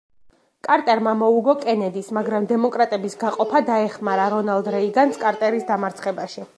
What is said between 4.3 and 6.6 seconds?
რონალდ რეიგანს კარტერის დამარცხებაში.